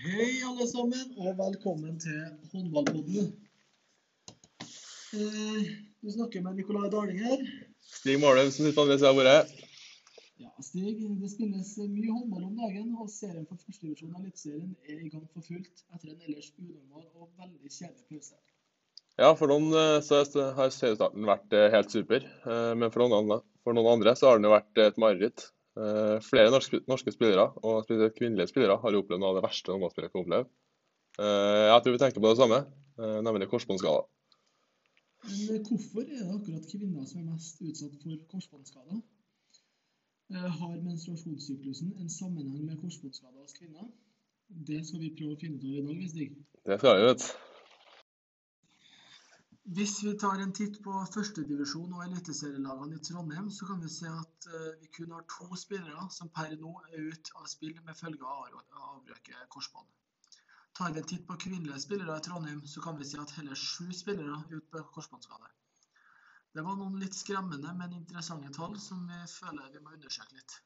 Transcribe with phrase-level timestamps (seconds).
[0.00, 3.28] Hei, alle sammen, og velkommen til håndballpodden.
[5.14, 5.60] Eh,
[6.02, 7.44] du snakker med Nikolai Darling her.
[7.86, 9.52] Stig Målum som sitter på andre sida av bordet.
[10.42, 14.98] Ja, Stig, det spilles mye håndball om dagen, og serien for førstedivisjon av Eliteserien er
[14.98, 18.34] i gang for fullt etter en ellers unormal og veldig kjedelig pause.
[19.22, 20.24] Ja, for noen eh, så
[20.58, 22.26] har seriestarten vært eh, helt super.
[22.26, 25.52] Eh, Men for noen, andre, for noen andre så har den jo vært et mareritt.
[25.78, 29.70] Eh, Flere norske, norske spillere, og spesielt kvinnelige spillere, har opplevd noe av det verste
[29.72, 30.48] håndballspillere kan oppleve.
[31.20, 32.58] Eh, Jeg tror vi tenker på det samme,
[32.98, 34.08] eh, nemlig korsbåndskader.
[35.22, 39.02] Men hvorfor er det akkurat kvinner som er mest utsatt for korsbåndskader?
[40.30, 43.90] Har menstruasjonssyklusen en sammenheng med korsbåndskader hos kvinner?
[44.48, 46.36] Det skal vi prøve å finne ut av i dag, Stig.
[46.66, 47.24] Det skal vi, vet.
[49.64, 54.08] Hvis vi tar en titt på førstedivisjon og eliteserielagene i Trondheim, så kan vi se
[54.08, 57.98] at eh, vi kun har to spillere som per nå er ute av spill med
[57.98, 59.90] følge av avrøket korsbånd.
[60.80, 63.58] Tar vi en titt på kvinnelige spillere i Trondheim, så kan vi se at hele
[63.58, 65.52] sju spillere er ute på korsbåndskade.
[66.56, 70.56] Det var noen litt skremmende, men interessante tall som vi føler vi må undersøke litt.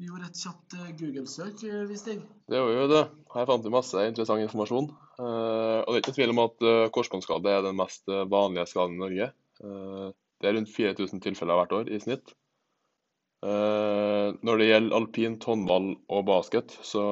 [0.00, 2.22] Vi gjorde et kjapt eh, Google-søk, eh, jeg.
[2.50, 3.02] Det gjorde vi det.
[3.34, 4.88] Her fant vi masse interessant informasjon.
[5.22, 8.66] Eh, Og det er ikke tvil om at eh, korsbåndskade er den mest eh, vanlige
[8.72, 9.30] skaden i Norge.
[9.62, 10.08] Eh,
[10.42, 12.34] Det er rundt 4000 tilfeller hvert år i snitt.
[13.46, 17.04] Eh, Når det gjelder alpint, håndball og basket, så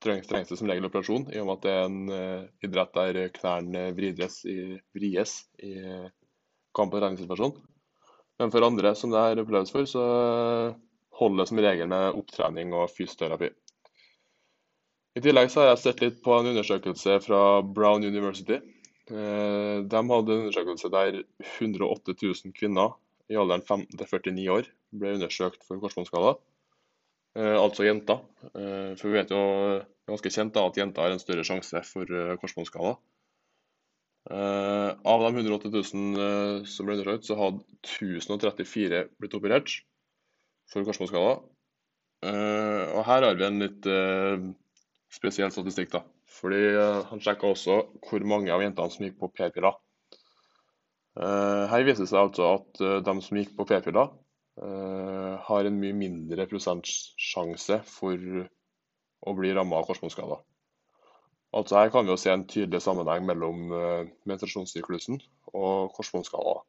[0.00, 3.28] trengs, det som regel operasjon, i og med at det er en eh, idrett der
[3.34, 4.58] knærne vrides i,
[4.96, 6.08] vries i eh,
[6.72, 7.56] kamp- og treningssituasjon.
[8.38, 10.04] Men for andre som det her oppleves for, så
[11.18, 13.50] holder som regel med opptrening og fysioterapi.
[15.18, 18.60] I tillegg så har jeg sett litt på en undersøkelse fra Brown University.
[19.10, 21.22] Eh, De hadde en undersøkelse der
[21.58, 22.94] 108 000 kvinner
[23.28, 24.68] i alderen 15 til 49 år
[25.00, 26.38] ble undersøkt for korsbåndskader.
[27.36, 28.22] Eh, Altså jenter.
[28.54, 29.42] Eh, For vi vet jo
[30.08, 32.96] ganske kjent da, at jenter har en større sjanse for korsbåndskader.
[34.28, 39.78] Av de 108 000 eh, som ble undersøkt, så hadde 1034 blitt operert
[40.72, 41.40] for korsbåndskader.
[42.22, 44.46] Eh, Og her har vi en litt eh,
[45.14, 46.02] spesiell statistikk, da.
[46.38, 49.78] Fordi eh, han sjekka også hvor mange av jentene som gikk på p-piller.
[51.18, 54.12] Her viser det seg altså at de som gikk på p-piller,
[55.48, 58.22] har en mye mindre prosentsjanse for
[59.26, 60.44] å bli ramma av korsbåndskader.
[61.58, 63.66] Altså her kan vi jo se en tydelig sammenheng mellom
[64.30, 65.18] menstruasjonssyklusen
[65.58, 66.62] og korsbåndskader.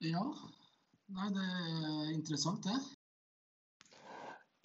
[0.00, 0.22] Ja,
[1.16, 2.78] nei, det er interessant, det.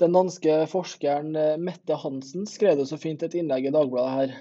[0.01, 4.35] Den danske forskeren eh, Mette Hansen skrev det så fint et innlegg i Dagbladet her.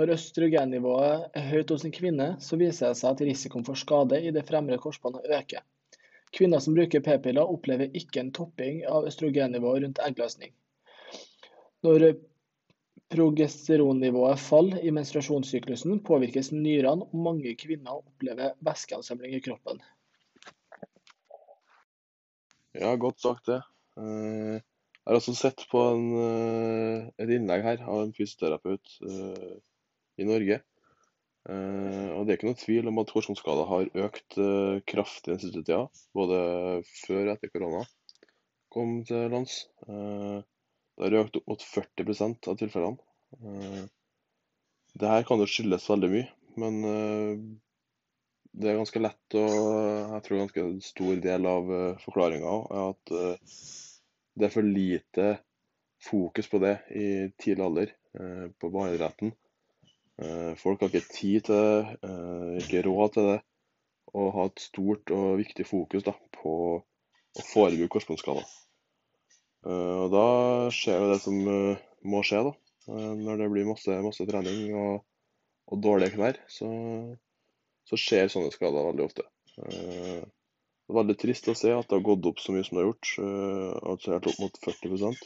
[0.00, 4.18] Når østrogennivået er høyt hos en kvinne, så viser det seg at risikoen for skade
[4.18, 5.62] i det fremre korsbåndet øker.
[6.34, 10.50] Kvinner som bruker p-piller, opplever ikke en topping av østrogennivået rundt eggløsning.
[11.86, 12.08] Når
[13.14, 19.78] progesteronnivået faller i menstruasjonssyklusen, påvirkes nyrene, og mange kvinner opplever væskeansamling i kroppen.
[22.74, 23.60] Ja, godt sagt det.
[23.98, 24.60] Eh,
[25.04, 29.56] Jeg har også sett på en, eh, et innlegg her av en fysioterapeut eh,
[30.18, 30.62] i Norge.
[31.44, 35.60] Og det er ikke noe tvil om at torsjonsskader har økt eh, kraftig den siste
[35.60, 35.82] tida.
[36.16, 36.38] Både
[37.02, 37.82] før og etter korona
[38.72, 39.58] kom til lands.
[39.84, 42.96] Det har økt opp mot 40 av tilfellene.
[43.44, 43.84] Eh,
[44.94, 46.26] Det her kan jo skyldes veldig mye,
[46.62, 46.74] men
[48.60, 49.54] det er ganske lett og
[50.14, 51.72] jeg tror ganske stor del av
[52.04, 53.56] forklaringa er at eh,
[54.38, 55.26] det er for lite
[56.04, 57.06] fokus på det i
[57.40, 59.32] tidlig alder, eh, på barneidretten.
[60.22, 63.38] Eh, Folk har ikke tid til det, eh, ikke råd til det,
[64.14, 68.46] og ha et stort og viktig fokus da, på å forebygge korsbåndskader.
[69.66, 70.26] Eh, Og da
[70.74, 71.82] skjer jo det som eh,
[72.12, 72.52] må skje, da.
[72.92, 75.04] Eh, Når det blir masse, masse trening og,
[75.72, 76.68] og dårlige knær, så,
[77.88, 79.26] så skjer sånne skader veldig ofte.
[79.64, 80.24] Eh,
[80.84, 82.82] Det er veldig trist å se at det har gått opp så mye som det
[82.84, 85.22] har gjort, eh, altså helt opp mot 40%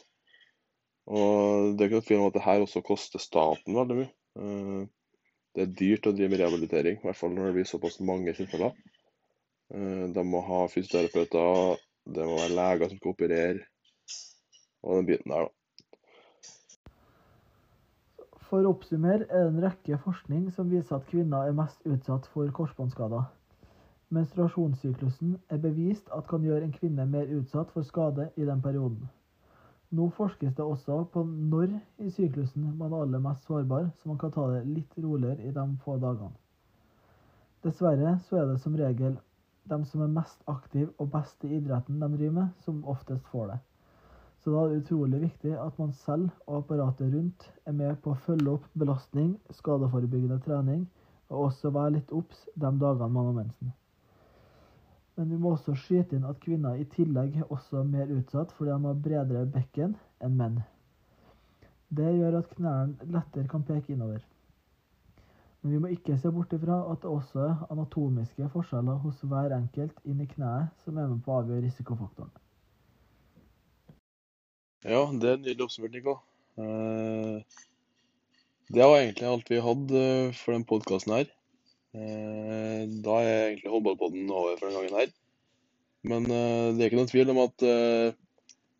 [1.10, 4.10] Og det er ikke noe tvil om at det her også koster staten veldig mye.
[4.42, 4.86] Eh,
[5.56, 8.34] Det er dyrt å drive med rehabilitering, i hvert fall når det blir såpass mange
[8.36, 8.74] tilfeller.
[10.16, 11.80] De må ha fysioterapeuter,
[12.14, 13.66] det må være leger som skal operere,
[14.82, 15.57] og den biten der, da.
[18.48, 22.26] For å oppsummere er det en rekke forskning som viser at kvinner er mest utsatt
[22.32, 23.26] for korsbåndskader.
[24.16, 29.10] Menstruasjonssyklusen er bevist at kan gjøre en kvinne mer utsatt for skade i den perioden.
[29.92, 34.20] Nå forskes det også på når i syklusen man er aller mest sårbar, så man
[34.20, 36.32] kan ta det litt roligere i de få dagene.
[37.64, 39.20] Dessverre så er det som regel
[39.68, 43.52] de som er mest aktive og best i idretten de driver med, som oftest får
[43.52, 43.58] det.
[44.38, 48.12] Så da er det utrolig viktig at man selv og apparatet rundt er med på
[48.12, 50.86] å følge opp belastning, skadeforebyggende trening,
[51.28, 53.74] og også være litt obs de dagene man har mensen.
[55.18, 58.70] Men vi må også skyte inn at kvinner i tillegg er også mer utsatt fordi
[58.70, 60.60] de har bredere bekken enn menn.
[61.90, 64.22] Det gjør at knærne lettere kan peke innover.
[65.60, 69.56] Men vi må ikke se bort ifra at det også er anatomiske forskjeller hos hver
[69.56, 72.30] enkelt inn i kneet som er med på å avgjøre risikofaktoren.
[74.86, 76.12] Ja, det er nydelig oppsummert, Nico.
[76.62, 77.38] Eh,
[78.70, 81.32] det var egentlig alt vi hadde eh, for den podkasten her.
[81.98, 85.10] Eh, da er egentlig håndballpodden over for den gangen her.
[86.08, 87.62] Men det er ikke noen tvil om at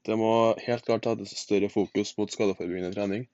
[0.06, 0.28] det må
[0.62, 3.24] helt klart ha et større fokus mot skadeforebyggende trening.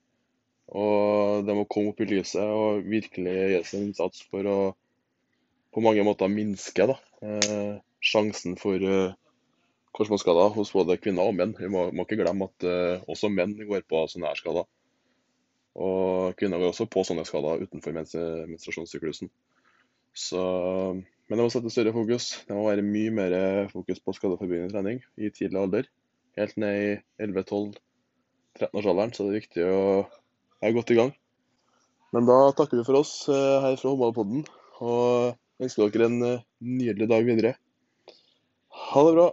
[0.72, 4.56] Og det må komme opp i lyset og virkelig gjøres en innsats for å
[5.76, 6.96] på mange måter minske da,
[8.00, 8.88] sjansen for
[9.94, 11.55] korsbåndskader hos både kvinner og menn.
[11.58, 14.69] Vi må, må ikke glemme at uh, også menn går på sånne her skader.
[15.75, 19.31] Og kvinner går også på sånne skader utenfor mens menstruasjonssyklusen.
[20.14, 20.43] Så,
[20.94, 22.29] men det må sette større fokus.
[22.46, 23.35] Det må være mye mer
[23.73, 25.91] fokus på skadeforebyggende trening i tidlig alder.
[26.38, 26.94] Helt ned i
[27.26, 29.82] 11-12-13-årsalderen, så det er viktig å
[30.62, 31.12] være godt i gang.
[32.14, 34.44] Men da takker vi for oss uh, her fra Håndballpodden
[34.87, 37.56] og ønsker dere en uh, nydelig dag videre.
[38.93, 39.26] Ha det bra.